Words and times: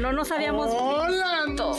No 0.00 0.12
nos 0.12 0.30
habíamos 0.30 0.68
Hola, 0.70 1.44
visto. 1.46 1.74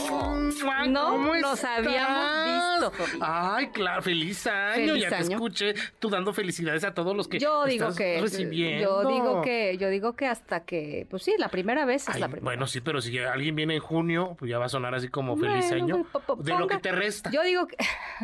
mua, 0.64 0.86
No 0.86 1.10
¿cómo 1.10 1.34
nos 1.36 1.54
estás? 1.58 1.78
habíamos 1.78 2.92
visto. 3.00 3.16
Ay, 3.20 3.68
claro, 3.68 4.02
feliz 4.02 4.46
año. 4.46 4.92
Feliz 4.92 5.02
ya 5.02 5.08
te 5.10 5.22
escuché 5.22 5.74
tú 5.98 6.10
dando 6.10 6.32
felicidades 6.32 6.84
a 6.84 6.92
todos 6.94 7.16
los 7.16 7.28
que 7.28 7.38
Yo 7.38 7.64
digo 7.64 7.84
estás 7.88 7.96
que 7.96 8.20
recibiendo. 8.20 9.02
yo 9.04 9.08
digo 9.10 9.42
que 9.42 9.76
yo 9.78 9.88
digo 9.88 10.14
que 10.14 10.26
hasta 10.26 10.64
que 10.64 11.06
pues 11.10 11.22
sí, 11.22 11.34
la 11.38 11.48
primera 11.48 11.84
vez 11.84 12.08
es 12.08 12.14
Ay, 12.14 12.20
la 12.20 12.28
primera. 12.28 12.44
bueno, 12.44 12.66
sí, 12.66 12.80
pero 12.80 13.00
si 13.00 13.18
alguien 13.18 13.54
viene 13.56 13.74
en 13.76 13.80
junio, 13.80 14.36
pues 14.38 14.50
ya 14.50 14.58
va 14.58 14.66
a 14.66 14.68
sonar 14.68 14.94
así 14.94 15.08
como 15.08 15.36
feliz 15.36 15.70
año 15.72 16.06
pues, 16.26 16.44
de 16.44 16.58
lo 16.58 16.66
que 16.66 16.78
te 16.78 16.92
resta. 16.92 17.30
Yo 17.30 17.42
digo 17.42 17.66
que 17.66 17.76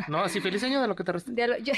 No, 0.07 0.19
así 0.19 0.41
feliz 0.41 0.63
año 0.63 0.81
de 0.81 0.87
lo 0.87 0.95
que 0.95 1.03
te 1.03 1.11
resta. 1.11 1.31
lo- 1.47 1.57
yo, 1.57 1.73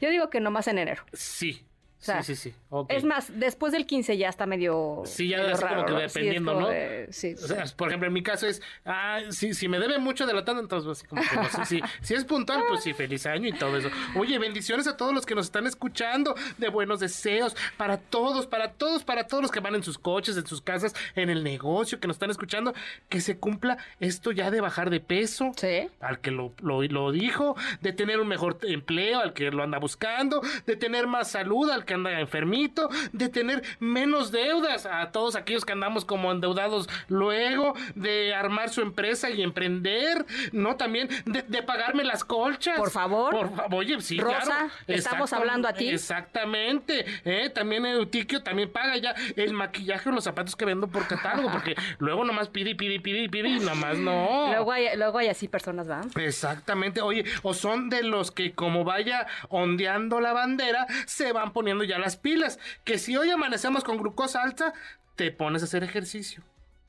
yo 0.00 0.10
digo 0.10 0.28
que 0.30 0.40
nomás 0.40 0.66
en 0.68 0.78
enero. 0.78 1.04
Sí. 1.12 1.64
O 2.00 2.04
sea, 2.04 2.22
sí, 2.22 2.36
sí, 2.36 2.50
sí. 2.50 2.84
Es 2.88 3.02
más, 3.02 3.32
después 3.40 3.72
del 3.72 3.84
15 3.84 4.16
ya 4.16 4.28
está 4.28 4.46
medio 4.46 5.02
Sí, 5.04 5.28
ya 5.28 5.38
medio 5.38 5.54
así 5.54 5.64
como 5.66 5.84
que 5.84 5.92
¿no? 5.92 5.98
Sí, 5.98 6.04
es 6.04 6.14
dependiendo, 6.14 6.52
como 6.54 6.66
¿no? 6.66 6.72
de- 6.72 7.08
sí, 7.10 7.34
O 7.34 7.46
sea, 7.46 7.64
por 7.76 7.88
ejemplo, 7.88 8.06
en 8.06 8.12
mi 8.14 8.22
caso 8.22 8.46
es, 8.46 8.62
ah, 8.84 9.20
si, 9.30 9.52
si 9.52 9.66
me 9.68 9.80
debe 9.80 9.98
mucho 9.98 10.24
de 10.26 10.32
la 10.32 10.44
tanda, 10.44 10.62
entonces 10.62 10.88
así 10.90 11.06
como 11.08 11.22
que 11.22 11.34
no 11.36 11.44
sé, 11.50 11.64
si, 11.64 11.80
si 12.00 12.14
es 12.14 12.24
puntual, 12.24 12.62
pues 12.68 12.84
sí, 12.84 12.92
feliz 12.94 13.26
año 13.26 13.48
y 13.48 13.52
todo 13.52 13.76
eso. 13.76 13.88
Oye, 14.16 14.38
bendiciones 14.38 14.86
a 14.86 14.96
todos 14.96 15.12
los 15.12 15.26
que 15.26 15.34
nos 15.34 15.46
están 15.46 15.66
escuchando, 15.66 16.36
de 16.58 16.68
buenos 16.68 17.00
deseos, 17.00 17.56
para 17.76 17.96
todos, 17.98 18.46
para 18.46 18.72
todos, 18.72 19.02
para 19.02 19.26
todos 19.26 19.42
los 19.42 19.50
que 19.50 19.58
van 19.60 19.74
en 19.74 19.82
sus 19.82 19.98
coches, 19.98 20.36
en 20.36 20.46
sus 20.46 20.62
casas, 20.62 20.94
en 21.16 21.30
el 21.30 21.42
negocio, 21.42 21.98
que 21.98 22.06
nos 22.06 22.14
están 22.16 22.30
escuchando, 22.30 22.74
que 23.08 23.20
se 23.20 23.38
cumpla 23.38 23.76
esto 23.98 24.30
ya 24.30 24.50
de 24.52 24.60
bajar 24.60 24.90
de 24.90 25.00
peso. 25.00 25.50
Sí. 25.56 25.88
Al 26.00 26.20
que 26.20 26.30
lo, 26.30 26.52
lo, 26.60 26.82
lo 26.82 27.10
dijo, 27.10 27.56
de 27.80 27.92
tener 27.92 28.20
un 28.20 28.28
mejor 28.28 28.58
empleo, 28.62 29.18
al 29.18 29.32
que 29.32 29.50
lo 29.50 29.64
anda 29.64 29.78
buscando, 29.78 30.40
de 30.66 30.76
tener 30.76 31.08
más 31.08 31.30
salud, 31.32 31.68
al 31.70 31.84
que 31.88 31.94
anda 31.94 32.20
enfermito, 32.20 32.88
de 33.12 33.28
tener 33.28 33.62
menos 33.80 34.30
deudas 34.30 34.86
a 34.86 35.10
todos 35.10 35.34
aquellos 35.34 35.64
que 35.64 35.72
andamos 35.72 36.04
como 36.04 36.30
endeudados 36.30 36.88
luego, 37.08 37.74
de 37.94 38.34
armar 38.34 38.68
su 38.68 38.82
empresa 38.82 39.30
y 39.30 39.42
emprender, 39.42 40.24
¿no? 40.52 40.76
También 40.76 41.08
de, 41.24 41.42
de 41.42 41.62
pagarme 41.62 42.04
las 42.04 42.22
colchas. 42.24 42.78
Por 42.78 42.90
favor. 42.90 43.30
Por 43.30 43.56
favor, 43.56 43.74
oye, 43.74 44.00
sí, 44.00 44.20
Rosa, 44.20 44.44
claro. 44.44 44.70
estamos 44.86 45.32
hablando 45.32 45.66
a 45.66 45.72
ti. 45.72 45.88
Exactamente. 45.88 47.06
¿eh? 47.24 47.50
También 47.50 47.86
Eutiquio 47.86 48.42
también 48.42 48.70
paga 48.70 48.96
ya 48.98 49.14
el 49.36 49.54
maquillaje 49.54 50.10
o 50.10 50.12
los 50.12 50.24
zapatos 50.24 50.54
que 50.54 50.66
vendo 50.66 50.88
por 50.88 51.06
catálogo, 51.06 51.50
porque 51.50 51.74
luego 51.98 52.24
nomás 52.24 52.48
pide 52.48 52.70
y 52.70 52.74
pide 52.74 52.94
y 52.94 52.98
pide 52.98 53.22
y 53.22 53.28
pide 53.28 53.48
y 53.48 53.60
nomás 53.60 53.96
no. 53.96 54.48
Luego 54.48 54.72
hay 54.72 54.96
luego 54.96 55.18
hay 55.18 55.28
así 55.28 55.48
personas, 55.48 55.88
¿va? 55.88 56.02
Exactamente, 56.16 57.00
oye, 57.00 57.24
o 57.42 57.54
son 57.54 57.88
de 57.88 58.02
los 58.02 58.30
que 58.30 58.52
como 58.52 58.84
vaya 58.84 59.26
ondeando 59.48 60.20
la 60.20 60.32
bandera, 60.32 60.86
se 61.06 61.32
van 61.32 61.52
poniendo 61.52 61.77
ya 61.84 61.98
las 61.98 62.16
pilas, 62.16 62.58
que 62.84 62.98
si 62.98 63.16
hoy 63.16 63.30
amanecemos 63.30 63.84
con 63.84 63.96
glucosa 63.98 64.42
alta, 64.42 64.72
te 65.16 65.30
pones 65.32 65.62
a 65.62 65.64
hacer 65.66 65.82
ejercicio. 65.84 66.42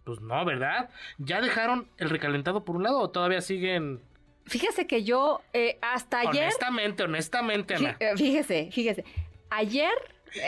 Pues 0.04 0.22
no, 0.22 0.44
¿verdad? 0.46 0.90
¿Ya 1.18 1.42
dejaron 1.42 1.88
el 1.98 2.10
recalentado 2.10 2.64
por 2.66 2.76
un 2.76 2.84
lado 2.84 3.00
o 3.00 3.10
todavía 3.10 3.42
siguen? 3.42 4.02
Fíjese 4.46 4.88
que 4.88 5.04
yo 5.04 5.42
eh, 5.54 5.78
hasta 5.82 6.20
ayer 6.22 6.44
Honestamente, 6.46 7.04
honestamente, 7.04 7.76
Ana. 7.76 7.96
eh, 8.00 8.14
Fíjese, 8.18 8.70
fíjese. 8.72 9.06
Ayer 9.52 9.92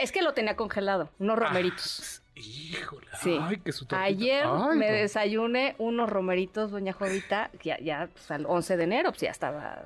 es 0.02 0.12
que 0.12 0.22
lo 0.24 0.34
tenía 0.34 0.56
congelado, 0.56 1.10
unos 1.20 1.38
romeritos. 1.38 2.22
Ah, 2.26 2.32
híjole, 2.40 3.08
Sí. 3.22 3.38
ay, 3.40 3.58
que 3.58 3.72
su. 3.72 3.86
Ayer 3.92 4.46
Ay, 4.48 4.78
me 4.78 4.88
no. 4.88 4.94
desayuné 4.94 5.76
unos 5.78 6.10
romeritos, 6.10 6.72
doña 6.72 6.94
Jovita, 6.94 7.52
ya, 7.64 7.78
ya 7.80 8.10
pues, 8.12 8.32
al 8.32 8.46
11 8.48 8.78
de 8.78 8.84
enero, 8.84 9.12
pues 9.12 9.22
ya 9.22 9.30
estaba. 9.32 9.86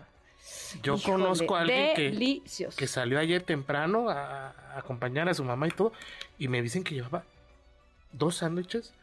Yo 0.84 0.96
Híjole, 0.96 1.24
conozco 1.24 1.56
a 1.56 1.62
alguien 1.62 1.96
que, 1.96 2.42
que 2.76 2.88
salió 2.88 3.20
ayer 3.20 3.42
temprano 3.42 4.10
a, 4.10 4.50
a 4.50 4.78
acompañar 4.78 5.28
a 5.30 5.34
su 5.34 5.44
mamá 5.44 5.68
y 5.68 5.72
todo, 5.72 5.92
y 6.38 6.48
me 6.48 6.62
dicen 6.62 6.84
que 6.84 6.96
llevaba 6.96 7.24
dos 8.12 8.38
sándwiches 8.38 8.94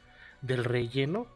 del 0.41 0.65
relleno 0.65 1.27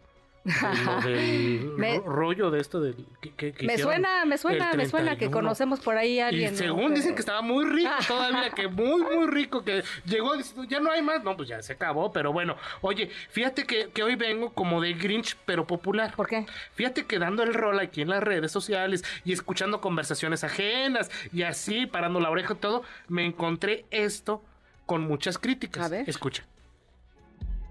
del 1.05 1.73
Me- 1.77 1.99
ro- 1.99 2.05
rollo 2.07 2.51
de 2.51 2.61
esto 2.61 2.81
del 2.81 2.95
que, 3.21 3.33
que- 3.35 3.53
que 3.53 3.67
Me 3.67 3.79
suena, 3.79 4.25
me 4.25 4.39
suena, 4.39 4.73
me 4.75 4.87
suena 4.87 5.11
que 5.13 5.27
31. 5.27 5.33
conocemos 5.37 5.81
por 5.81 5.97
ahí 5.97 6.19
a 6.21 6.27
Y 6.31 6.45
alguien. 6.45 6.53
¿no? 6.53 6.59
según 6.59 6.95
dicen 6.95 7.15
que 7.15 7.21
estaba 7.21 7.43
muy 7.43 7.65
rico 7.65 7.91
todavía, 8.09 8.51
que 8.51 8.69
muy, 8.69 9.03
muy 9.03 9.27
rico, 9.27 9.65
que 9.65 9.83
llegó 10.05 10.37
diciendo, 10.37 10.65
ya 10.65 10.81
no 10.81 10.91
hay 10.91 11.03
más. 11.03 11.23
No, 11.25 11.37
pues 11.37 11.49
ya 11.49 11.61
se 11.63 11.73
acabó, 11.73 12.13
pero 12.13 12.33
bueno. 12.33 12.57
Oye, 12.81 13.11
fíjate 13.31 13.65
que, 13.65 13.91
que 13.91 14.03
hoy 14.03 14.15
vengo 14.17 14.53
como 14.53 14.81
de 14.81 14.95
Grinch, 14.95 15.37
pero 15.45 15.67
popular. 15.67 16.15
¿Por 16.15 16.27
qué? 16.29 16.47
Fíjate 16.75 17.07
que 17.07 17.19
dando 17.19 17.43
el 17.43 17.53
rol 17.55 17.79
aquí 17.81 18.03
en 18.03 18.09
las 18.11 18.23
redes 18.23 18.53
sociales 18.53 19.05
y 19.25 19.33
escuchando 19.33 19.81
conversaciones 19.81 20.45
ajenas 20.45 21.11
y 21.33 21.43
así, 21.43 21.87
parando 21.87 22.21
la 22.21 22.31
oreja 22.31 22.55
y 22.55 22.57
todo, 22.57 22.83
me 23.09 23.25
encontré 23.27 23.85
esto 23.91 24.43
con 24.87 25.03
muchas 25.03 25.39
críticas. 25.39 25.87
A 25.87 25.89
ver. 25.89 26.09
Escucha. 26.09 26.45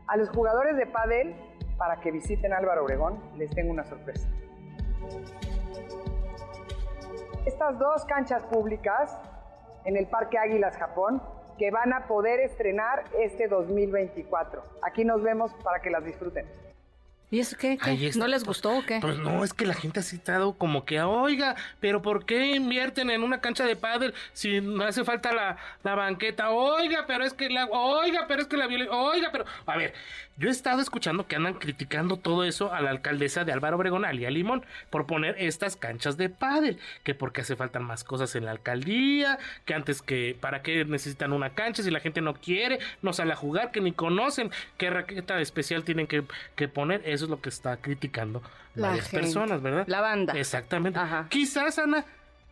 A 0.07 0.17
los 0.17 0.29
jugadores 0.29 0.77
de 0.77 0.85
pádel, 0.85 1.33
para 1.77 1.99
que 1.99 2.11
visiten 2.11 2.53
Álvaro 2.53 2.83
Obregón, 2.83 3.19
les 3.37 3.49
tengo 3.51 3.71
una 3.71 3.83
sorpresa. 3.83 4.27
Estas 7.45 7.77
dos 7.77 8.05
canchas 8.05 8.43
públicas 8.43 9.17
en 9.85 9.97
el 9.97 10.07
Parque 10.07 10.37
Águilas 10.37 10.77
Japón 10.77 11.21
que 11.57 11.71
van 11.71 11.93
a 11.93 12.07
poder 12.07 12.39
estrenar 12.39 13.05
este 13.19 13.47
2024. 13.47 14.63
Aquí 14.81 15.05
nos 15.05 15.21
vemos 15.21 15.53
para 15.63 15.81
que 15.81 15.89
las 15.89 16.03
disfruten. 16.03 16.45
¿Y 17.31 17.39
eso 17.39 17.57
qué? 17.57 17.77
qué? 17.77 18.11
¿No 18.15 18.27
les 18.27 18.43
gustó 18.43 18.77
o 18.77 18.85
qué? 18.85 18.99
Pues 19.01 19.17
no, 19.17 19.43
es 19.43 19.53
que 19.53 19.65
la 19.65 19.73
gente 19.73 19.99
está 19.99 20.33
dado 20.33 20.53
como 20.53 20.85
que, 20.85 21.01
oiga, 21.01 21.55
pero 21.79 22.01
¿por 22.01 22.25
qué 22.25 22.55
invierten 22.55 23.09
en 23.09 23.23
una 23.23 23.41
cancha 23.41 23.65
de 23.65 23.75
pádel 23.75 24.13
si 24.33 24.61
no 24.61 24.83
hace 24.83 25.03
falta 25.03 25.33
la, 25.33 25.57
la 25.83 25.95
banqueta? 25.95 26.51
Oiga, 26.51 27.05
pero 27.07 27.25
es 27.25 27.33
que 27.33 27.49
la, 27.49 27.65
oiga, 27.65 28.25
pero 28.27 28.41
es 28.41 28.47
que 28.47 28.57
la 28.57 28.67
violencia, 28.67 28.95
oiga, 28.95 29.29
pero, 29.31 29.45
a 29.65 29.75
ver, 29.75 29.93
yo 30.37 30.49
he 30.49 30.51
estado 30.51 30.81
escuchando 30.81 31.27
que 31.27 31.35
andan 31.35 31.53
criticando 31.53 32.17
todo 32.17 32.43
eso 32.43 32.73
a 32.73 32.81
la 32.81 32.89
alcaldesa 32.89 33.45
de 33.45 33.53
Álvaro 33.53 33.77
Obregón, 33.77 34.03
Alia 34.03 34.29
Limón, 34.29 34.65
por 34.89 35.05
poner 35.05 35.35
estas 35.37 35.77
canchas 35.77 36.17
de 36.17 36.29
pádel, 36.29 36.77
que 37.03 37.15
porque 37.15 37.41
hace 37.41 37.55
faltan 37.55 37.83
más 37.83 38.03
cosas 38.03 38.35
en 38.35 38.45
la 38.45 38.51
alcaldía, 38.51 39.39
que 39.65 39.73
antes 39.73 40.01
que, 40.01 40.37
¿para 40.39 40.61
qué 40.61 40.83
necesitan 40.83 41.31
una 41.31 41.51
cancha 41.51 41.83
si 41.83 41.91
la 41.91 42.01
gente 42.01 42.21
no 42.21 42.33
quiere, 42.33 42.79
no 43.01 43.13
sale 43.13 43.33
a 43.33 43.35
jugar, 43.35 43.71
que 43.71 43.79
ni 43.81 43.93
conocen 43.93 44.51
qué 44.77 44.89
raqueta 44.89 45.39
especial 45.39 45.83
tienen 45.83 46.07
que, 46.07 46.23
que 46.55 46.67
poner? 46.67 47.01
Eso 47.05 47.25
es 47.25 47.31
lo 47.31 47.39
que 47.39 47.49
está 47.49 47.77
criticando 47.77 48.41
La 48.75 48.89
varias 48.89 49.09
gente, 49.09 49.25
personas, 49.25 49.61
¿verdad? 49.61 49.85
la 49.87 50.01
banda. 50.01 50.33
Exactamente. 50.33 50.99
Ajá. 50.99 51.27
Quizás, 51.29 51.79
Ana, 51.79 52.05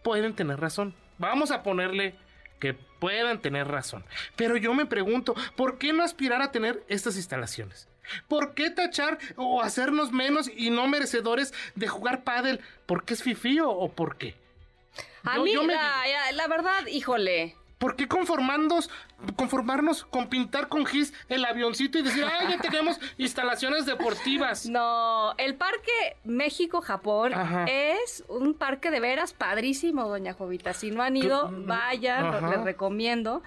pueden 0.04 0.34
tener 0.34 0.60
razón. 0.60 0.94
Vamos 1.18 1.52
a 1.52 1.64
ponerle 1.64 2.16
que 2.64 2.74
puedan 2.74 3.42
tener 3.42 3.68
razón. 3.68 4.06
Pero 4.38 4.56
yo 4.56 4.74
me 4.74 4.86
pregunto, 4.86 5.36
¿por 5.58 5.78
qué 5.78 5.92
no 5.92 6.02
aspirar 6.02 6.42
a 6.42 6.54
tener 6.54 6.82
estas 6.88 7.18
instalaciones? 7.18 7.90
¿Por 8.30 8.54
qué 8.54 8.70
tachar 8.70 9.18
o 9.36 9.62
hacernos 9.62 10.14
menos 10.14 10.50
y 10.56 10.70
no 10.70 10.88
merecedores 10.88 11.54
de 11.76 11.90
jugar 11.90 12.24
pádel? 12.24 12.62
¿Por 12.86 13.04
qué 13.04 13.16
es 13.16 13.22
fifío 13.24 13.70
o 13.70 13.92
por 13.92 14.16
qué? 14.18 14.36
a 15.24 15.36
yo- 15.38 15.44
mí, 15.44 15.54
yo 15.54 15.64
me- 15.64 15.74
la, 15.76 16.04
ya- 16.08 16.32
la 16.32 16.48
verdad, 16.48 16.86
híjole. 16.88 17.58
¿Por 17.84 17.98
qué 17.98 18.08
conformarnos, 18.08 18.90
conformarnos 19.36 20.06
con 20.06 20.30
pintar 20.30 20.70
con 20.70 20.86
gis 20.86 21.14
el 21.28 21.44
avioncito 21.44 22.00
y 22.00 22.02
decir, 22.02 22.24
ah, 22.24 22.50
ya 22.50 22.58
tenemos 22.58 22.98
instalaciones 23.18 23.86
deportivas? 23.86 24.68
No, 24.68 25.34
el 25.38 25.56
Parque 25.56 26.16
México-Japón 26.24 27.34
es 27.68 28.24
un 28.30 28.54
parque 28.54 28.90
de 28.90 29.02
veras 29.02 29.34
padrísimo, 29.34 30.08
doña 30.08 30.32
Jovita. 30.32 30.72
Si 30.72 30.92
no 30.92 31.04
han 31.04 31.18
ido, 31.18 31.52
vayan, 31.52 32.50
les 32.50 32.62
recomiendo. 32.64 33.44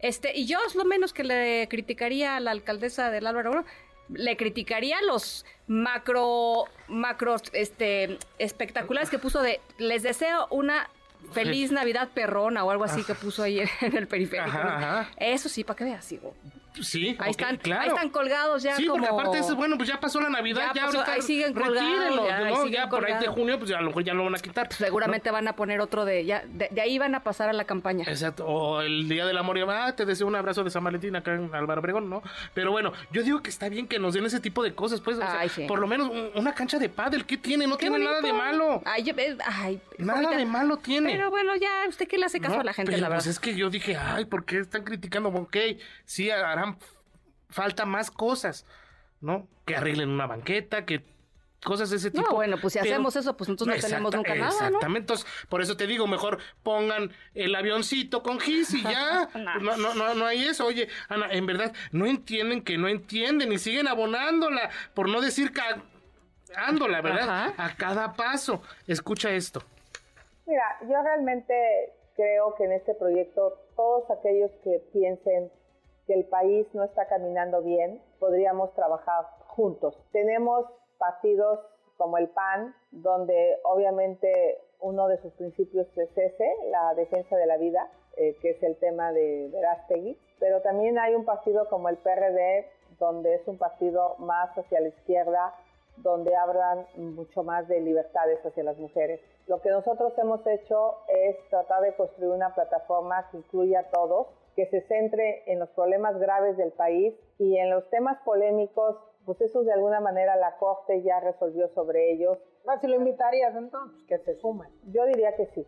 Este, 0.00 0.36
y 0.36 0.46
yo 0.46 0.58
es 0.66 0.74
lo 0.74 0.84
menos 0.84 1.12
que 1.12 1.22
le 1.22 1.68
criticaría 1.68 2.34
a 2.34 2.40
la 2.40 2.50
alcaldesa 2.50 3.12
del 3.12 3.24
Álvaro 3.24 3.50
Obregón, 3.50 3.66
le 4.08 4.36
criticaría 4.36 5.00
los 5.02 5.46
macro, 5.68 6.64
macro, 6.88 7.36
este, 7.52 8.18
espectaculares 8.40 9.10
que 9.10 9.20
puso 9.20 9.42
de, 9.42 9.60
les 9.78 10.02
deseo 10.02 10.48
una 10.50 10.90
feliz 11.32 11.72
Navidad 11.72 12.08
perrona 12.14 12.64
o 12.64 12.70
algo 12.70 12.84
así 12.84 13.04
que 13.04 13.14
puso 13.14 13.42
ahí 13.42 13.60
en, 13.80 13.96
el 13.96 14.06
periférico. 14.06 14.48
Ajá, 14.48 14.76
ajá. 14.76 15.10
Eso 15.16 15.48
sí, 15.48 15.64
para 15.64 15.76
que 15.76 15.84
veas, 15.84 16.08
digo. 16.08 16.34
Sí, 16.82 17.16
Ahí 17.18 17.30
están, 17.30 17.56
claro. 17.56 17.82
ahí 17.82 17.88
están 17.88 18.08
colgados 18.10 18.62
ya 18.62 18.76
Sí, 18.76 18.86
como... 18.86 19.04
porque 19.04 19.20
aparte 19.22 19.38
es 19.38 19.54
bueno, 19.54 19.76
pues 19.76 19.88
ya 19.88 19.98
pasó 20.00 20.20
la 20.20 20.28
Navidad, 20.28 20.68
Ya 20.74 20.74
ya, 20.74 20.86
pasó, 20.86 20.98
ahorita 20.98 21.12
ahí 21.14 21.22
siguen 21.22 21.54
colgados, 21.54 22.26
ya, 22.28 22.36
ahí 22.38 22.44
¿no? 22.52 22.56
siguen 22.64 22.72
Ya 22.72 22.88
por 22.88 23.04
ahí 23.04 23.18
de 23.20 23.26
junio, 23.28 23.58
pues 23.58 23.70
ya 23.70 23.78
a 23.78 23.80
lo 23.80 23.88
mejor 23.88 24.04
ya 24.04 24.14
lo 24.14 24.24
van 24.24 24.34
a 24.34 24.38
quitar. 24.38 24.72
Seguramente 24.72 25.30
van 25.30 25.48
a 25.48 25.54
poner 25.54 25.80
otro 25.80 26.04
de... 26.04 26.24
ya 26.24 26.42
de, 26.46 26.68
de 26.70 26.80
ahí 26.80 26.98
van 26.98 27.14
a 27.14 27.20
pasar 27.22 27.48
a 27.48 27.52
la 27.52 27.64
campaña. 27.64 28.04
Exacto, 28.08 28.46
o 28.46 28.80
el 28.82 29.08
Día 29.08 29.26
del 29.26 29.38
Amor 29.38 29.58
y 29.58 29.62
ah, 29.68 29.94
te 29.96 30.04
deseo 30.04 30.26
un 30.26 30.34
abrazo 30.36 30.64
de 30.64 30.70
San 30.70 30.84
Valentín 30.84 31.16
acá 31.16 31.34
en 31.34 31.54
Álvaro 31.54 31.80
Obregón, 31.80 32.08
¿no? 32.10 32.22
Pero 32.54 32.70
bueno, 32.70 32.92
yo 33.12 33.22
digo 33.22 33.42
que 33.42 33.50
está 33.50 33.68
bien 33.68 33.86
que 33.86 33.98
nos 33.98 34.14
den 34.14 34.24
ese 34.26 34.40
tipo 34.40 34.62
de 34.62 34.74
cosas, 34.74 35.00
pues, 35.00 35.16
o 35.18 35.20
sea, 35.20 35.40
Ay, 35.40 35.48
sí. 35.48 35.64
por 35.66 35.78
lo 35.78 35.86
menos 35.86 36.08
un- 36.10 36.30
una 36.34 36.54
cancha 36.54 36.78
de 36.78 36.88
pádel, 36.88 37.24
¿qué 37.26 37.36
tiene? 37.36 37.66
No 37.66 37.76
¡Qué 37.76 37.88
tiene 37.88 38.04
nada 38.04 38.20
de 38.20 38.32
malo. 38.32 38.82
Ay, 38.84 39.08
eh, 39.16 39.36
ay, 39.46 39.80
Nada 39.98 40.30
de 40.36 40.44
malo 40.46 40.76
tiene. 40.78 41.10
Pero 41.12 41.30
bueno, 41.30 41.54
ya, 41.56 41.84
¿usted 41.88 42.06
qué 42.08 42.18
le 42.18 42.26
hace 42.26 42.40
caso 42.40 42.54
No, 42.56 42.60
a 42.60 42.64
la 42.64 42.72
gente, 42.72 42.92
pero 42.92 43.02
la 43.02 43.08
verdad? 43.08 43.24
pues 43.24 43.34
es 43.34 43.40
que 43.40 43.54
yo 43.56 43.70
dije, 43.70 43.96
ay, 43.96 44.24
¿por 44.26 44.44
qué 44.44 44.58
están 44.60 44.82
criticando? 44.84 45.28
Ok, 45.30 45.56
sí 46.04 46.30
harán 46.66 46.78
falta 47.48 47.84
más 47.86 48.10
cosas, 48.10 48.66
¿no? 49.20 49.46
Que 49.64 49.76
arreglen 49.76 50.10
una 50.10 50.26
banqueta, 50.26 50.84
que 50.84 51.02
cosas 51.64 51.90
de 51.90 51.96
ese 51.96 52.10
No, 52.10 52.22
tipo. 52.22 52.34
bueno, 52.34 52.58
pues 52.60 52.74
si 52.74 52.78
pero- 52.78 52.92
hacemos 52.94 53.16
eso, 53.16 53.36
pues 53.36 53.48
nosotros 53.48 53.76
no 53.76 53.80
tenemos 53.88 54.14
nunca 54.14 54.34
nada, 54.34 54.50
¿no? 54.50 54.66
Exactamente, 54.66 55.00
entonces, 55.00 55.26
por 55.48 55.62
eso 55.62 55.76
te 55.76 55.86
digo, 55.86 56.06
mejor 56.06 56.38
pongan 56.62 57.10
el 57.34 57.54
avioncito 57.54 58.22
con 58.22 58.38
gis 58.38 58.72
y 58.74 58.82
ya. 58.82 59.28
no, 59.60 59.76
no, 59.76 59.94
no, 59.94 60.14
no 60.14 60.26
hay 60.26 60.44
eso. 60.44 60.66
Oye, 60.66 60.88
Ana, 61.08 61.26
en 61.30 61.46
verdad, 61.46 61.72
no 61.92 62.06
entienden 62.06 62.62
que 62.62 62.78
no 62.78 62.88
entienden 62.88 63.52
y 63.52 63.58
siguen 63.58 63.88
abonándola, 63.88 64.70
por 64.94 65.08
no 65.08 65.20
decir 65.20 65.52
cagándola, 65.52 67.00
¿verdad? 67.00 67.28
Ajá. 67.48 67.54
A 67.64 67.74
cada 67.76 68.12
paso. 68.14 68.62
Escucha 68.86 69.30
esto. 69.32 69.62
Mira, 70.46 70.62
yo 70.82 71.02
realmente 71.02 71.54
creo 72.14 72.54
que 72.56 72.64
en 72.64 72.72
este 72.72 72.94
proyecto 72.94 73.60
todos 73.74 74.04
aquellos 74.10 74.50
que 74.62 74.80
piensen 74.92 75.50
que 76.06 76.14
el 76.14 76.24
país 76.24 76.66
no 76.72 76.84
está 76.84 77.06
caminando 77.06 77.62
bien, 77.62 78.00
podríamos 78.18 78.72
trabajar 78.74 79.26
juntos. 79.48 79.98
Tenemos 80.12 80.66
partidos 80.98 81.60
como 81.96 82.18
el 82.18 82.28
PAN, 82.28 82.74
donde 82.90 83.58
obviamente 83.64 84.60
uno 84.80 85.08
de 85.08 85.20
sus 85.22 85.32
principios 85.34 85.86
es 85.96 86.16
ese, 86.16 86.54
la 86.70 86.94
defensa 86.94 87.36
de 87.36 87.46
la 87.46 87.56
vida, 87.56 87.90
eh, 88.16 88.36
que 88.40 88.50
es 88.50 88.62
el 88.62 88.76
tema 88.76 89.12
de 89.12 89.48
Verástegui, 89.52 90.18
pero 90.38 90.60
también 90.62 90.98
hay 90.98 91.14
un 91.14 91.24
partido 91.24 91.68
como 91.68 91.88
el 91.88 91.96
PRD, 91.96 92.66
donde 92.98 93.34
es 93.34 93.48
un 93.48 93.58
partido 93.58 94.16
más 94.18 94.56
hacia 94.56 94.80
la 94.80 94.88
izquierda, 94.88 95.54
donde 95.98 96.36
hablan 96.36 96.86
mucho 96.96 97.42
más 97.42 97.66
de 97.68 97.80
libertades 97.80 98.44
hacia 98.44 98.62
las 98.62 98.76
mujeres. 98.78 99.20
Lo 99.46 99.60
que 99.60 99.70
nosotros 99.70 100.12
hemos 100.18 100.46
hecho 100.46 100.96
es 101.08 101.36
tratar 101.48 101.82
de 101.82 101.94
construir 101.94 102.30
una 102.30 102.54
plataforma 102.54 103.28
que 103.30 103.38
incluya 103.38 103.80
a 103.80 103.90
todos, 103.90 104.26
que 104.56 104.66
se 104.66 104.80
centre 104.88 105.44
en 105.46 105.58
los 105.58 105.68
problemas 105.70 106.18
graves 106.18 106.56
del 106.56 106.72
país 106.72 107.14
y 107.38 107.58
en 107.58 107.70
los 107.70 107.88
temas 107.90 108.18
polémicos, 108.24 108.96
pues 109.24 109.40
eso 109.42 109.62
de 109.62 109.72
alguna 109.72 110.00
manera 110.00 110.34
la 110.36 110.56
Corte 110.56 111.02
ya 111.02 111.20
resolvió 111.20 111.68
sobre 111.74 112.12
ellos. 112.12 112.38
Ah, 112.66 112.78
si 112.80 112.88
lo 112.88 112.96
invitarías 112.96 113.54
entonces, 113.54 114.02
que 114.08 114.18
se 114.18 114.40
sumen. 114.40 114.68
Yo 114.86 115.04
diría 115.04 115.36
que 115.36 115.46
sí. 115.54 115.66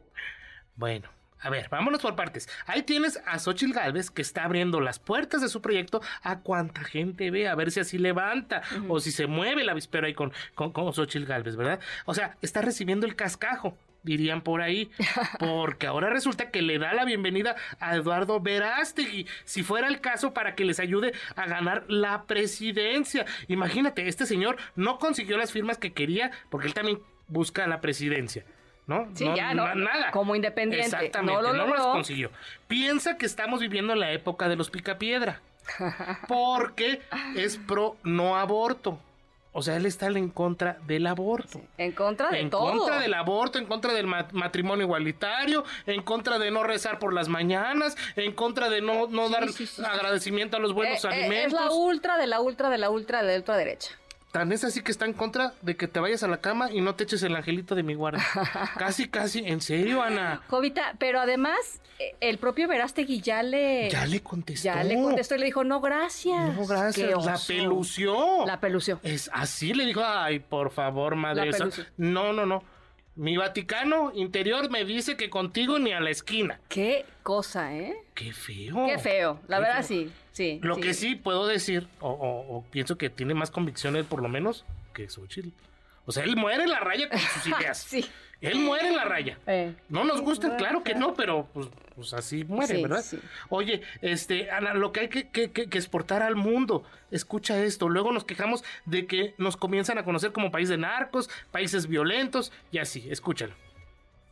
Bueno, 0.75 1.09
a 1.41 1.51
ver, 1.51 1.69
vámonos 1.69 2.03
por 2.03 2.17
partes. 2.17 2.49
Ahí 2.67 2.83
tienes 2.83 3.21
a 3.25 3.39
Xochitl 3.39 3.73
Galvez 3.73 4.11
que 4.11 4.23
está 4.23 4.45
abriendo 4.45 4.81
las 4.81 4.99
puertas 4.99 5.41
de 5.41 5.49
su 5.49 5.63
proyecto 5.63 6.01
a 6.23 6.41
cuanta 6.41 6.83
gente 6.83 7.31
ve, 7.31 7.47
a 7.47 7.55
ver 7.55 7.71
si 7.71 7.81
así 7.81 7.99
levanta 7.99 8.63
o 8.89 8.99
si 8.99 9.13
se 9.13 9.27
mueve 9.27 9.65
la 9.65 9.75
vispera 9.75 10.09
ahí 10.09 10.15
con, 10.15 10.33
con, 10.55 10.73
con 10.73 10.93
Xochitl 10.93 11.27
Galvez, 11.27 11.57
¿verdad? 11.57 11.79
O 12.07 12.15
sea, 12.15 12.37
está 12.43 12.61
recibiendo 12.63 13.07
el 13.07 13.15
cascajo, 13.15 13.77
dirían 14.03 14.41
por 14.43 14.63
ahí, 14.63 14.91
porque 15.39 15.87
ahora 15.87 16.09
resulta 16.11 16.51
que 16.51 16.63
le 16.63 16.79
da 16.79 16.93
la 16.95 17.05
bienvenida 17.05 17.57
a 17.81 17.97
Eduardo 17.97 18.41
Verástegui, 18.41 19.27
si 19.45 19.63
fuera 19.63 19.89
el 19.89 20.01
caso 20.01 20.33
para 20.33 20.55
que 20.55 20.65
les 20.65 20.81
ayude 20.81 21.13
a 21.37 21.47
ganar 21.47 21.85
la 21.89 22.25
presidencia. 22.25 23.27
Imagínate, 23.49 24.09
este 24.09 24.27
señor 24.27 24.57
no 24.77 24.99
consiguió 24.99 25.37
las 25.37 25.53
firmas 25.53 25.79
que 25.79 25.93
quería 25.93 26.31
porque 26.51 26.67
él 26.69 26.75
también 26.75 27.01
busca 27.27 27.67
la 27.67 27.81
presidencia. 27.81 28.45
¿no? 28.87 29.07
Sí, 29.15 29.27
ya, 29.37 29.53
no, 29.53 29.67
na- 29.67 29.75
nada. 29.75 30.11
como 30.13 30.35
independiente, 30.35 30.87
Exactamente, 30.87 31.35
no 31.35 31.43
lo 31.43 31.53
las 31.53 31.67
logró. 31.69 31.93
consiguió. 31.93 32.31
Piensa 32.69 33.19
que 33.19 33.27
estamos 33.27 33.61
viviendo 33.61 33.95
la 33.95 34.13
época 34.13 34.49
de 34.49 34.57
los 34.57 34.71
picapiedra, 34.71 35.43
porque 36.27 37.03
es 37.37 37.59
pro 37.59 37.97
no 38.03 38.37
aborto. 38.37 38.99
O 39.59 39.63
sea, 39.63 39.77
él 39.77 39.87
está 39.87 40.07
en 40.07 40.29
contra 40.31 40.79
del 40.87 41.07
aborto. 41.07 41.61
En 41.79 41.91
contra 41.93 42.31
de 42.31 42.41
en 42.41 42.49
todo. 42.51 42.71
contra 42.79 43.01
del 43.01 43.13
aborto, 43.15 43.59
en 43.59 43.67
contra 43.67 43.93
del 43.93 44.07
ma- 44.07 44.29
matrimonio 44.33 44.85
igualitario, 44.85 45.65
en 45.87 46.03
contra 46.03 46.39
de 46.39 46.51
no 46.53 46.63
rezar 46.63 46.99
por 47.01 47.13
las 47.13 47.29
mañanas, 47.29 47.97
en 48.15 48.33
contra 48.33 48.69
de 48.71 48.81
no, 48.81 49.09
no 49.09 49.27
Sí, 49.27 49.33
dar 49.33 49.49
sí, 49.49 49.69
agradecimiento 49.85 50.57
a 50.57 50.61
los 50.61 50.73
buenos 50.73 51.05
Eh, 51.05 51.09
eh, 51.09 51.13
alimentos. 51.25 51.53
es 51.61 51.67
la 51.67 51.71
ultra 51.73 52.17
de 52.19 52.27
la 52.29 52.41
ultra 52.41 52.71
de 52.71 52.79
la 52.79 52.89
ultra 52.91 53.23
de 53.23 53.29
la 53.33 53.37
ultraderecha. 53.39 53.91
Tan 54.33 54.53
es 54.53 54.63
así 54.63 54.83
que 54.83 54.93
está 54.93 55.07
en 55.07 55.15
contra 55.15 55.55
de 55.63 55.77
que 55.77 55.89
te 55.89 56.01
vayas 56.01 56.23
a 56.23 56.29
la 56.29 56.43
cama 56.43 56.71
y 56.71 56.83
no 56.83 56.95
te 56.95 57.05
eches 57.05 57.23
el 57.23 57.35
angelito 57.35 57.75
de 57.75 57.83
mi 57.83 57.95
guarda. 57.95 58.23
casi, 58.79 59.09
casi, 59.09 59.39
en 59.41 59.63
serio, 59.63 60.03
Ana. 60.03 60.43
Jovita, 60.49 60.97
pero 60.99 61.19
además, 61.19 61.81
eh, 61.99 62.15
el 62.21 62.37
propio 62.39 62.69
Verástegui 62.69 63.23
ya 63.23 63.43
le... 63.43 63.89
Ya 63.89 64.05
le 64.05 64.21
contestó. 64.21 64.65
ya 64.65 64.85
le 64.85 64.97
contestó 64.97 65.35
y 65.35 65.39
le 65.39 65.47
dijo, 65.47 65.65
no, 65.65 65.81
gracias. 65.81 66.55
No, 66.55 66.67
gracias. 66.67 67.25
La 67.25 67.39
pelució. 67.39 68.47
La 68.47 68.61
pelució. 68.61 69.01
Es 69.03 69.31
así 69.33 69.73
le 69.73 69.87
dijo, 69.87 70.03
ay, 70.05 70.41
por 70.41 70.71
favor, 70.71 71.17
madre. 71.17 71.51
La. 71.51 71.71
No, 71.97 72.33
no, 72.35 72.45
no. 72.45 72.63
Mi 73.19 73.37
Vaticano 73.37 74.13
interior 74.15 74.71
me 74.71 74.85
dice 74.85 75.17
que 75.17 75.29
contigo 75.29 75.79
ni 75.81 75.93
a 75.93 75.99
la 76.01 76.11
esquina. 76.11 76.61
Qué 76.69 77.05
cosa, 77.25 77.75
¿eh? 77.77 77.97
Qué 78.15 78.33
feo. 78.33 78.87
Qué 78.87 78.99
feo. 78.99 79.41
La 79.49 79.57
Qué 79.57 79.63
verdad, 79.65 79.85
feo. 79.85 80.05
sí. 80.07 80.13
sí 80.33 80.61
Lo 80.63 80.77
que 80.77 80.95
sí 80.95 81.17
puedo 81.17 81.47
decir, 81.49 81.89
o, 82.01 82.11
o- 82.11 82.57
o 82.59 82.65
pienso 82.71 82.97
que 82.97 83.11
tiene 83.11 83.35
más 83.35 83.51
convicciones 83.51 84.05
por 84.07 84.23
lo 84.23 84.29
menos 84.29 84.65
que 84.95 85.09
Xochitl. 85.09 85.49
O 86.07 86.13
sea, 86.13 86.23
él 86.23 86.37
muere 86.37 86.63
en 86.63 86.71
la 86.71 86.79
raya 86.81 87.09
con 87.09 87.19
sus 87.19 87.47
ideas. 87.59 87.79
Sí. 87.79 88.09
Él 88.41 88.59
muere 88.61 88.89
en 88.89 88.97
la 88.97 89.05
raya. 89.05 89.39
Eh. 89.47 89.75
No 89.89 90.05
nos 90.05 90.21
gusta, 90.21 90.57
claro 90.57 90.85
que 90.85 90.95
no, 90.95 91.15
pero 91.15 91.49
pues, 91.53 91.67
pues 91.97 92.13
así 92.15 92.45
muere, 92.45 92.77
Sí, 92.77 92.83
¿verdad? 92.83 93.03
sí. 93.03 93.19
Oye, 93.49 93.83
este, 94.01 94.51
Ana, 94.51 94.75
lo 94.75 94.93
que 94.93 95.01
hay 95.01 95.09
que, 95.09 95.29
que- 95.29 95.51
que- 95.51 95.69
que 95.69 95.79
exportar 95.79 96.23
al 96.23 96.37
mundo, 96.37 96.85
escucha 97.11 97.63
esto, 97.65 97.89
luego 97.89 98.13
nos 98.13 98.25
quejamos 98.25 98.63
de 98.87 99.07
que 99.07 99.35
nos 99.39 99.57
comienzan 99.57 99.99
a 99.99 100.05
conocer 100.05 100.31
como 100.33 100.53
país 100.53 100.69
de 100.69 100.79
narcos, 100.79 101.29
países 101.51 101.89
violentos 101.89 102.53
y 102.71 102.79
así, 102.79 103.11
escúchalo. 103.11 103.55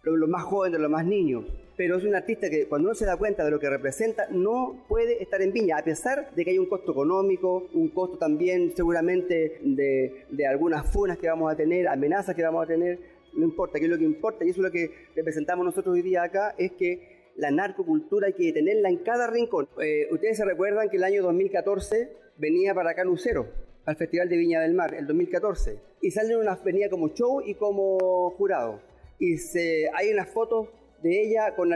lo- 0.05 0.17
los 0.17 0.29
más 0.29 0.45
jóvenes, 0.45 0.79
los 0.79 0.89
más 0.91 1.05
niños. 1.05 1.45
Pero 1.77 1.97
es 1.97 2.05
un 2.05 2.15
artista 2.15 2.49
que 2.49 2.67
cuando 2.69 2.89
uno 2.89 2.95
se 2.95 3.05
da 3.05 3.17
cuenta 3.17 3.45
de 3.45 3.51
lo 3.51 3.59
que 3.59 3.69
representa, 3.69 4.29
no 4.31 4.85
puede 4.89 5.21
estar 5.21 5.43
en 5.43 5.53
Viña, 5.53 5.79
a 5.79 5.83
pesar 5.83 6.31
de 6.33 6.45
que 6.45 6.53
hay 6.53 6.59
un 6.59 6.67
costo 6.67 6.93
económico, 6.93 7.69
un 7.75 7.89
costo 7.89 8.17
también 8.17 8.73
seguramente 8.77 9.59
de, 9.63 10.25
de 10.31 10.47
algunas 10.47 10.91
funas 10.93 11.19
que 11.19 11.29
vamos 11.29 11.53
a 11.53 11.57
tener, 11.57 11.89
amenazas 11.89 12.37
que 12.37 12.43
vamos 12.45 12.63
a 12.63 12.67
tener, 12.69 13.16
no 13.37 13.45
importa, 13.45 13.79
que 13.79 13.85
es 13.87 13.91
lo 13.91 13.99
que 13.99 14.05
importa, 14.05 14.45
y 14.45 14.51
eso 14.51 14.61
es 14.61 14.65
lo 14.67 14.73
que 14.73 14.91
representamos 15.15 15.65
nosotros 15.65 15.95
hoy 15.95 16.03
día 16.03 16.23
acá, 16.23 16.55
es 16.59 16.73
que 16.73 17.31
la 17.37 17.51
narcocultura 17.51 18.29
hay 18.29 18.33
que 18.33 18.53
tenerla 18.53 18.89
en 18.89 18.99
cada 18.99 19.27
rincón. 19.29 19.69
Eh, 19.83 20.09
Ustedes 20.11 20.39
se 20.39 20.45
recuerdan 20.45 20.89
que 20.89 20.97
el 20.97 21.05
año 21.05 21.23
2014 21.23 22.11
venía 22.39 22.75
para 22.75 22.91
acá 22.91 23.05
Lucero, 23.05 23.47
al 23.85 23.97
Festival 23.97 24.29
de 24.29 24.37
Viña 24.37 24.61
del 24.61 24.75
Mar, 24.75 24.95
el 24.95 25.07
2014, 25.07 25.79
y 26.01 26.11
salen 26.11 26.39
unas, 26.39 26.63
venía 26.65 26.89
como 26.91 27.11
show 27.15 27.41
y 27.45 27.55
como 27.55 28.31
jurado 28.31 28.81
y 29.19 29.37
se, 29.39 29.89
hay 29.95 30.13
unas 30.13 30.29
fotos 30.29 30.69
de 31.03 31.23
ella 31.23 31.55
con 31.57 31.71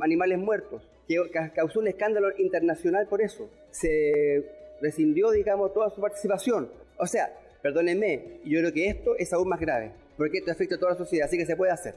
animales 0.00 0.38
muertos, 0.38 0.82
que 1.06 1.16
ca- 1.32 1.52
causó 1.52 1.80
un 1.80 1.88
escándalo 1.88 2.28
internacional 2.38 3.06
por 3.08 3.20
eso. 3.22 3.48
Se 3.70 4.44
rescindió, 4.80 5.30
digamos, 5.30 5.72
toda 5.72 5.90
su 5.90 6.00
participación. 6.00 6.68
O 6.98 7.06
sea, 7.06 7.32
perdónenme, 7.62 8.40
yo 8.44 8.58
creo 8.60 8.72
que 8.72 8.88
esto 8.88 9.14
es 9.16 9.32
aún 9.32 9.48
más 9.48 9.60
grave, 9.60 9.92
porque 10.20 10.36
esto 10.36 10.52
afecta 10.52 10.74
a 10.74 10.78
toda 10.78 10.92
la 10.92 10.98
sociedad, 10.98 11.26
así 11.26 11.38
que 11.38 11.46
se 11.46 11.56
puede 11.56 11.72
hacer. 11.72 11.94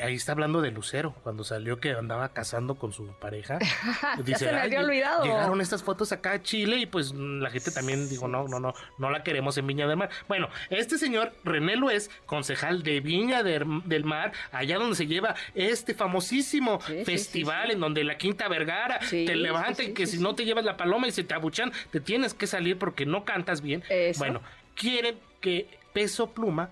Ahí 0.00 0.14
está 0.14 0.30
hablando 0.32 0.60
de 0.60 0.70
Lucero, 0.70 1.16
cuando 1.24 1.42
salió 1.42 1.80
que 1.80 1.90
andaba 1.90 2.28
casando 2.28 2.76
con 2.76 2.92
su 2.92 3.08
pareja. 3.18 3.58
se 4.36 4.44
me 4.44 4.50
"Ay, 4.52 4.66
había 4.66 4.80
olvidado". 4.82 5.24
Llegaron 5.24 5.60
estas 5.60 5.82
fotos 5.82 6.12
acá 6.12 6.30
a 6.34 6.42
Chile 6.44 6.76
y 6.76 6.86
pues 6.86 7.12
la 7.12 7.50
gente 7.50 7.72
también 7.72 8.08
dijo, 8.08 8.28
no, 8.28 8.46
no, 8.46 8.60
no, 8.60 8.72
no 8.98 9.10
la 9.10 9.24
queremos 9.24 9.58
en 9.58 9.66
Viña 9.66 9.88
del 9.88 9.96
Mar. 9.96 10.10
Bueno, 10.28 10.48
este 10.70 10.96
señor 10.96 11.32
René 11.42 11.74
Luez, 11.74 12.08
concejal 12.26 12.84
de 12.84 13.00
Viña 13.00 13.42
del, 13.42 13.64
del 13.84 14.04
Mar, 14.04 14.30
allá 14.52 14.78
donde 14.78 14.94
se 14.94 15.08
lleva 15.08 15.34
este 15.56 15.92
famosísimo 15.92 16.80
Sí, 16.86 16.98
sí, 16.98 17.04
festival 17.04 17.72
en 17.72 17.80
donde 17.80 18.04
la 18.04 18.16
Quinta 18.16 18.46
Vergara 18.46 19.00
Sí, 19.02 19.26
te 19.26 19.32
sí, 19.32 19.38
levantan 19.40 19.86
sí, 19.86 19.92
que 19.92 20.06
sí, 20.06 20.12
si 20.12 20.18
sí. 20.18 20.22
no 20.22 20.36
te 20.36 20.44
llevas 20.44 20.64
la 20.64 20.76
paloma 20.76 21.08
y 21.08 21.10
se 21.10 21.24
te 21.24 21.34
abuchan, 21.34 21.72
te 21.90 21.98
tienes 21.98 22.32
que 22.32 22.46
salir 22.46 22.78
porque 22.78 23.06
no 23.06 23.24
cantas 23.24 23.60
bien. 23.60 23.82
Eso. 23.88 24.20
Bueno, 24.20 24.40
quieren 24.76 25.18
que 25.40 25.68
Peso 25.92 26.30
Pluma 26.30 26.70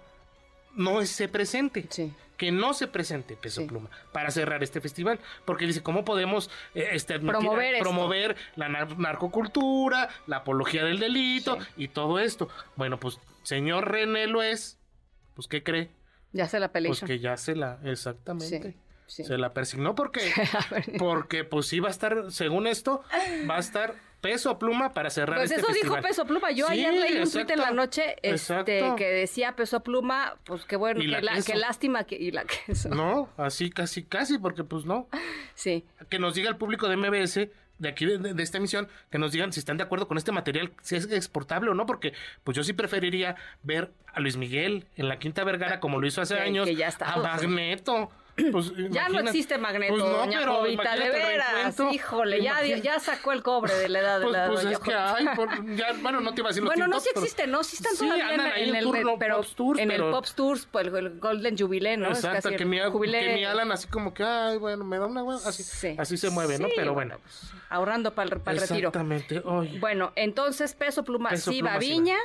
no 0.77 1.05
se 1.05 1.29
presente 1.29 1.87
Sí. 1.91 2.13
que 2.37 2.53
no 2.53 2.75
se 2.75 2.87
presente 2.87 3.35
Peso 3.37 3.63
Sí. 3.63 3.67
Pluma 3.67 3.91
para 4.13 4.31
cerrar 4.31 4.63
este 4.63 4.81
festival, 4.81 5.19
porque 5.45 5.67
dice, 5.67 5.83
¿cómo 5.83 6.05
podemos 6.05 6.51
eh, 6.75 6.89
este, 6.93 7.15
admitir- 7.15 7.33
Promover 7.41 7.79
promover 7.81 8.37
la 8.57 8.69
nar- 8.69 8.97
narcocultura, 8.99 10.09
la 10.27 10.37
apología 10.39 10.85
del 10.85 10.99
delito 11.01 11.59
Sí. 11.61 11.67
y 11.85 11.89
todo 11.89 12.19
esto? 12.19 12.49
Bueno, 12.77 13.01
pues, 13.01 13.19
señor 13.43 13.91
René 13.91 14.27
lo 14.27 14.43
es, 14.43 14.79
pues, 15.35 15.49
¿qué 15.49 15.63
cree? 15.63 15.91
Ya 16.33 16.47
se 16.47 16.61
la 16.61 16.71
peleó. 16.73 16.91
Pues 16.91 17.01
que 17.01 17.19
ya 17.19 17.37
se 17.39 17.57
la, 17.57 17.79
exactamente. 17.85 18.77
Sí. 19.07 19.25
Se 19.25 19.39
la 19.39 19.53
persignó 19.53 19.95
porque, 19.95 20.21
porque 20.99 21.45
pues 21.45 21.67
sí 21.67 21.81
va 21.81 21.89
a 21.89 21.91
estar, 21.93 22.31
según 22.31 22.67
esto, 22.67 23.03
va 23.49 23.57
a 23.57 23.61
estar 23.61 23.95
peso 24.21 24.59
pluma 24.59 24.93
para 24.95 25.11
cerrar 25.11 25.37
Pues 25.39 25.51
este 25.53 25.63
eso 25.63 25.73
dijo. 25.73 26.01
Peso 26.01 26.25
Pluma. 26.27 26.51
Yo 26.51 26.67
Sí, 26.67 26.73
ayer 26.73 26.95
leí 26.95 27.19
un 27.23 27.31
tuit 27.31 27.49
en 27.51 27.61
la 27.61 27.71
noche 27.71 28.17
este, 28.23 28.65
que 28.97 29.05
decía 29.09 29.55
Peso 29.55 29.81
Pluma, 29.85 30.35
pues 30.45 30.65
qué 30.65 30.75
bueno, 30.77 31.01
la 31.05 31.41
qué 31.43 31.55
lástima 31.55 32.05
que... 32.05 32.17
Y 32.17 32.33
la 32.33 32.45
queso. 32.45 32.89
No, 32.89 33.29
así 33.37 33.71
casi, 33.71 34.03
casi, 34.03 34.39
porque 34.39 34.65
pues 34.65 34.85
no. 34.85 35.09
Sí. 35.55 35.85
Que 36.09 36.19
nos 36.19 36.35
diga 36.35 36.49
el 36.49 36.57
público 36.57 36.89
de 36.89 36.97
MBS, 36.97 37.49
de 37.79 37.89
aquí 37.89 38.07
de, 38.07 38.19
de 38.19 38.43
esta 38.43 38.59
emisión, 38.59 38.89
que 39.11 39.19
nos 39.19 39.31
digan 39.33 39.53
si 39.53 39.61
están 39.61 39.77
de 39.77 39.85
acuerdo 39.85 40.09
con 40.09 40.17
este 40.19 40.33
material, 40.33 40.73
si 40.83 40.97
es 40.97 41.05
exportable 41.13 41.71
o 41.71 41.75
no, 41.75 41.87
porque 41.87 42.13
pues 42.43 42.57
yo 42.57 42.65
sí 42.65 42.73
preferiría 42.73 43.37
ver 43.63 43.93
a 44.13 44.19
Luis 44.19 44.37
Miguel 44.37 44.87
en 44.97 45.09
la 45.09 45.19
Quinta 45.21 45.45
Vergara 45.45 45.79
como 45.79 46.01
lo 46.01 46.07
hizo 46.07 46.21
hace 46.23 46.35
Que- 46.35 46.41
años, 46.41 46.67
que 46.67 46.75
ya 46.75 46.89
está, 46.89 47.13
a. 47.13 47.17
Magneto. 47.19 48.11
Pues, 48.53 48.71
Ya 48.91 49.09
no 49.09 49.21
existe 49.21 49.57
Magneto, 49.57 49.95
Pues 49.95 50.05
no, 50.05 50.11
doña 50.11 50.41
pero 50.41 50.57
Jovita, 50.57 50.95
de 50.95 51.07
el 51.07 51.13
veras. 51.13 51.77
Híjole, 51.91 52.43
ya, 52.43 52.63
ya 52.63 53.01
sacó 53.01 53.33
el 53.33 53.43
cobre 53.43 53.75
de 53.75 53.89
la 53.89 54.01
edad 54.01 54.19
de 54.19 54.25
Pues, 54.25 54.33
la 54.37 54.47
pues 54.49 54.63
doña 54.63 54.73
es 54.73 54.79
que 54.81 54.95
hay, 54.95 55.27
por- 55.35 55.75
ya, 55.75 55.87
bueno, 56.03 56.21
no 56.21 56.35
te 56.35 56.43
iba 56.43 56.49
a 56.49 56.51
decir 56.51 56.63
los 56.63 56.71
Bueno, 56.75 56.87
no, 56.87 57.01
sí 57.01 57.09
pero- 57.15 57.25
existen, 57.25 57.51
¿no? 57.51 57.65
Sí 57.65 57.77
están 57.77 57.93
Sí, 57.97 58.05
todavía 58.05 58.35
en, 58.35 58.69
en 58.69 58.77
el, 58.77 58.85
tour, 58.85 58.99
no, 59.01 59.19
pero 59.19 59.41
Tours, 59.43 59.81
en 59.81 59.89
pero- 59.89 60.07
el 60.09 60.13
Pops 60.13 60.35
Tours, 60.35 60.69
pues 60.71 60.87
el 60.87 61.19
Golden 61.19 61.57
Jubilee, 61.57 61.97
¿no? 61.97 62.11
Es 62.11 62.19
Exacto, 62.19 62.43
casi 62.51 62.57
que 62.57 62.63
el 62.65 62.69
mi, 62.69 62.79
que 62.79 63.35
mi 63.37 63.45
Alan 63.47 63.73
así 63.73 63.89
como 63.89 64.13
que, 64.13 64.23
ay, 64.23 64.59
bueno, 64.59 64.85
me 64.85 64.99
da 64.99 65.07
una 65.07 65.23
así, 65.37 65.63
Sí. 65.63 65.97
así 65.99 66.19
se 66.19 66.29
mueve, 66.29 66.59
¿no? 66.59 66.69
Sí, 66.69 66.75
Pero 66.77 66.93
bueno. 66.93 67.19
pues, 67.23 67.51
ahorrando 67.71 68.15
para 68.15 68.25
el, 68.27 68.31
retiro. 68.33 68.89
Exactamente, 68.89 69.41
oye. 69.47 69.79
Bueno, 69.79 70.13
entonces 70.15 70.75
Peso 70.75 71.05
Pluma 71.05 71.35
sí 71.37 71.63
va. 71.63 71.79
Viña. 71.79 72.17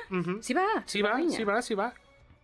Sí 0.41 0.53
va. 0.53 0.65
Sí 0.85 1.01
va, 1.01 1.17
sí 1.29 1.43
va, 1.45 1.61
sí 1.61 1.73
va. 1.75 1.93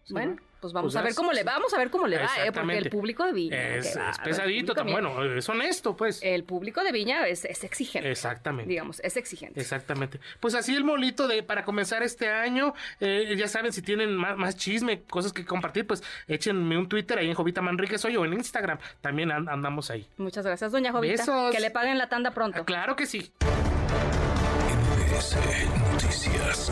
Bueno. 0.09 0.37
Pues 0.59 0.73
vamos 0.73 0.93
Pues 0.93 1.01
a 1.01 1.05
ver 1.05 1.13
cómo 1.15 1.31
le 1.31 1.43
vamos 1.43 1.73
a 1.73 1.77
ver 1.77 1.89
cómo 1.89 2.07
le 2.07 2.17
va, 2.17 2.29
¿eh? 2.45 2.51
Porque 2.51 2.77
el 2.77 2.89
público 2.89 3.25
de 3.25 3.33
Viña. 3.33 3.57
Es, 3.75 3.95
es 3.95 4.19
pesadito, 4.23 4.73
tan 4.73 4.87
bueno, 4.91 5.23
es 5.23 5.47
honesto, 5.49 5.95
pues. 5.95 6.19
El 6.23 6.43
público 6.43 6.83
de 6.83 6.91
Viña 6.91 7.27
es, 7.27 7.45
es 7.45 7.63
exigente. 7.63 8.09
Exactamente. 8.09 8.69
Digamos, 8.69 8.99
es 9.01 9.17
exigente. 9.17 9.59
Exactamente. 9.59 10.19
Pues 10.39 10.55
así 10.55 10.75
el 10.75 10.83
molito 10.83 11.27
de 11.27 11.43
para 11.43 11.63
comenzar 11.63 12.03
este 12.03 12.29
año. 12.29 12.73
eh, 12.99 13.35
ya 13.37 13.47
saben, 13.47 13.71
si 13.73 13.81
tienen 13.81 14.15
más, 14.15 14.37
más 14.37 14.55
chisme, 14.57 15.01
cosas 15.03 15.33
que 15.33 15.45
compartir, 15.45 15.85
pues 15.87 16.03
échenme 16.27 16.77
un 16.77 16.89
Twitter 16.89 17.17
ahí 17.19 17.27
en 17.27 17.33
Jovita 17.35 17.61
Manríquez 17.61 18.03
hoy 18.05 18.15
o 18.17 18.25
en 18.25 18.33
Instagram. 18.33 18.77
También 19.01 19.31
an- 19.31 19.47
andamos 19.49 19.89
ahí. 19.91 20.07
Muchas 20.17 20.45
gracias, 20.45 20.71
doña 20.71 20.91
Jovita. 20.91 21.13
Besos. 21.23 21.51
Que 21.53 21.59
le 21.59 21.71
paguen 21.71 21.97
la 21.97 22.09
tanda 22.09 22.31
pronto. 22.31 22.59
Ah, 22.61 22.65
claro 22.65 22.95
que 22.95 23.05
sí. 23.05 23.31
MBS 25.09 25.37
Noticias. 25.93 26.71